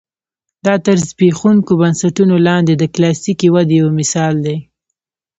دا 0.65 0.73
تر 0.85 0.97
زبېښونکو 1.07 1.73
بنسټونو 1.81 2.35
لاندې 2.47 2.73
د 2.77 2.83
کلاسیکې 2.93 3.47
ودې 3.53 3.75
یو 3.81 3.89
مثال 3.99 4.33
دی. 4.45 4.57